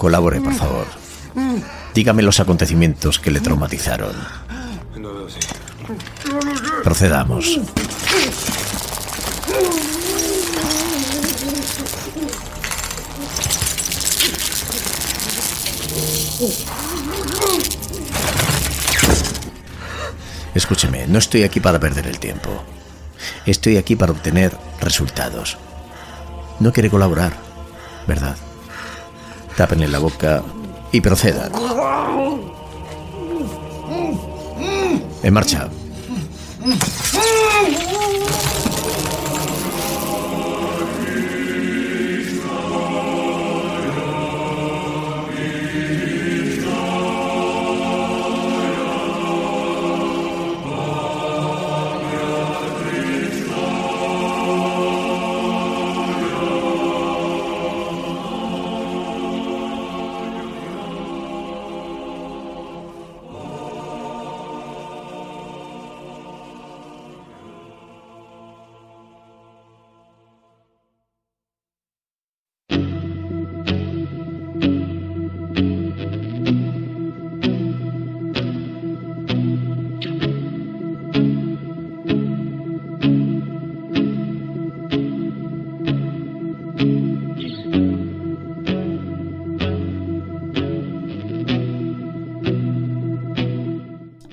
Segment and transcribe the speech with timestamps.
[0.00, 0.86] Colabore, por favor.
[1.92, 4.16] Dígame los acontecimientos que le traumatizaron.
[6.82, 7.60] Procedamos.
[20.54, 22.48] Escúcheme, no estoy aquí para perder el tiempo.
[23.44, 25.58] Estoy aquí para obtener resultados.
[26.58, 27.34] No quiere colaborar,
[28.08, 28.36] ¿verdad?
[29.60, 30.42] Tápenle la boca
[30.90, 31.52] y procedan.
[35.22, 35.68] En marcha.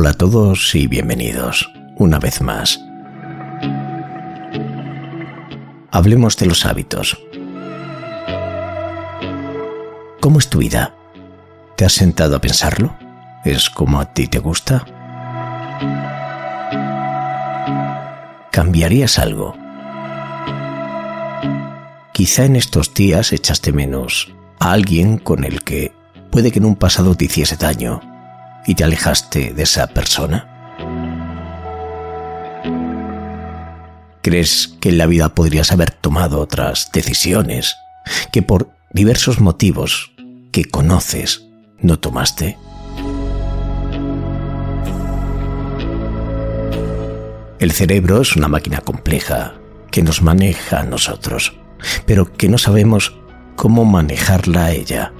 [0.00, 2.78] Hola a todos y bienvenidos una vez más.
[5.90, 7.18] Hablemos de los hábitos.
[10.20, 10.94] ¿Cómo es tu vida?
[11.74, 12.96] ¿Te has sentado a pensarlo?
[13.44, 14.84] ¿Es como a ti te gusta?
[18.52, 19.56] ¿Cambiarías algo?
[22.12, 25.92] Quizá en estos días echaste menos a alguien con el que
[26.30, 28.07] puede que en un pasado te hiciese daño
[28.68, 30.46] y te alejaste de esa persona?
[34.20, 37.76] ¿Crees que en la vida podrías haber tomado otras decisiones
[38.30, 40.12] que por diversos motivos
[40.52, 41.46] que conoces
[41.80, 42.58] no tomaste?
[47.58, 49.54] El cerebro es una máquina compleja
[49.90, 51.54] que nos maneja a nosotros,
[52.04, 53.16] pero que no sabemos
[53.56, 55.12] cómo manejarla a ella.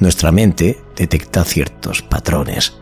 [0.00, 2.74] Nuestra mente detecta ciertos patrones,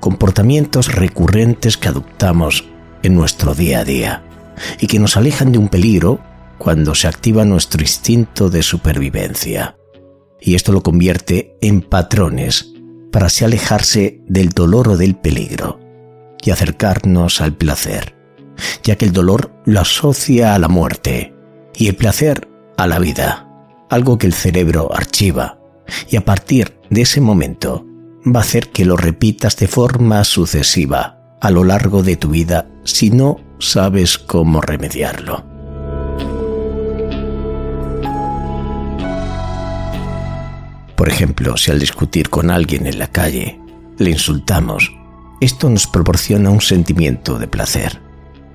[0.00, 2.64] comportamientos recurrentes que adoptamos
[3.04, 4.24] en nuestro día a día
[4.80, 6.20] y que nos alejan de un peligro
[6.58, 9.76] cuando se activa nuestro instinto de supervivencia.
[10.40, 12.72] Y esto lo convierte en patrones
[13.12, 15.78] para así alejarse del dolor o del peligro
[16.42, 18.16] y acercarnos al placer,
[18.82, 21.34] ya que el dolor lo asocia a la muerte
[21.76, 23.48] y el placer a la vida,
[23.90, 25.63] algo que el cerebro archiva
[26.08, 27.86] y a partir de ese momento
[28.26, 32.68] va a hacer que lo repitas de forma sucesiva a lo largo de tu vida
[32.84, 35.44] si no sabes cómo remediarlo.
[40.96, 43.60] Por ejemplo, si al discutir con alguien en la calle
[43.98, 44.92] le insultamos,
[45.40, 48.00] esto nos proporciona un sentimiento de placer,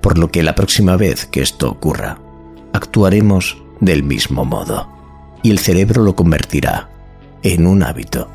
[0.00, 2.18] por lo que la próxima vez que esto ocurra,
[2.72, 4.88] actuaremos del mismo modo,
[5.42, 6.89] y el cerebro lo convertirá
[7.42, 8.28] en un hábito.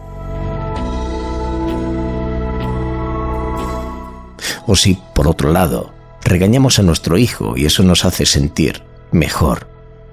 [4.68, 5.94] O si, por otro lado,
[6.24, 9.68] regañamos a nuestro hijo y eso nos hace sentir mejor,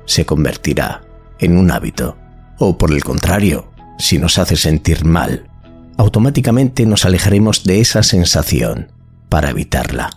[0.04, 1.02] se convertirá
[1.38, 2.16] en un hábito.
[2.58, 5.48] O por el contrario, si nos hace sentir mal,
[5.96, 8.92] automáticamente nos alejaremos de esa sensación
[9.28, 10.10] para evitarla.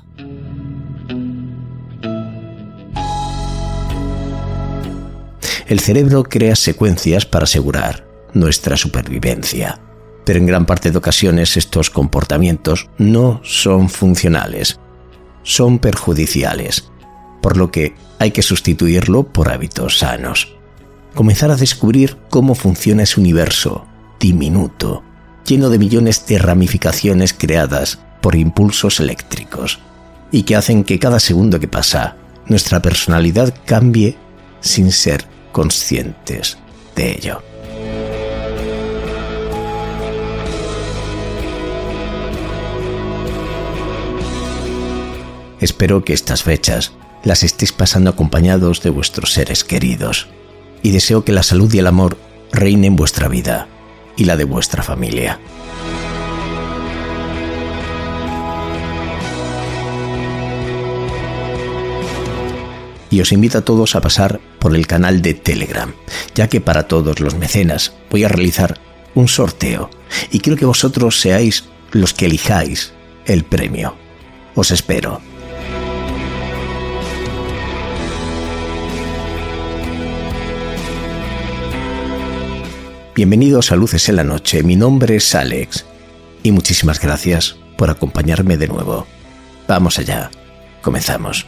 [5.68, 9.79] El cerebro crea secuencias para asegurar nuestra supervivencia.
[10.23, 14.79] Pero en gran parte de ocasiones estos comportamientos no son funcionales,
[15.41, 16.91] son perjudiciales,
[17.41, 20.55] por lo que hay que sustituirlo por hábitos sanos.
[21.13, 23.85] Comenzar a descubrir cómo funciona ese universo
[24.19, 25.03] diminuto,
[25.45, 29.79] lleno de millones de ramificaciones creadas por impulsos eléctricos,
[30.31, 32.17] y que hacen que cada segundo que pasa
[32.47, 34.17] nuestra personalidad cambie
[34.59, 36.57] sin ser conscientes
[36.95, 37.55] de ello.
[45.65, 46.91] Espero que estas fechas
[47.23, 50.27] las estéis pasando acompañados de vuestros seres queridos
[50.83, 52.19] y deseo que la salud y el amor
[52.51, 53.67] reinen en vuestra vida
[54.15, 55.39] y la de vuestra familia.
[63.09, 65.94] y os invito a todos a pasar por el canal de Telegram,
[66.35, 68.79] ya que para todos los mecenas voy a realizar
[69.15, 69.89] un sorteo
[70.29, 72.94] y quiero que vosotros seáis los que elijáis
[73.25, 73.95] el premio.
[74.53, 75.21] Os espero.
[83.15, 85.85] Bienvenidos a Luces en la Noche, mi nombre es Alex
[86.44, 89.07] y muchísimas gracias por acompañarme de nuevo.
[89.69, 90.29] Vamos allá,
[90.81, 91.47] comenzamos.